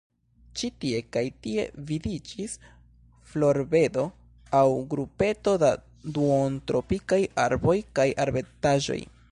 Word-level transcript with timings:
Ĉi 0.59 0.67
tie 0.83 1.01
kaj 1.15 1.21
tie 1.47 1.65
vidiĝis 1.89 2.55
florbedo 3.33 4.07
aŭ 4.61 4.65
grupeto 4.95 5.55
da 5.65 5.71
duontropikaj 6.17 7.23
arboj 7.47 7.79
kaj 8.01 8.13
arbetaĵoj. 8.27 9.01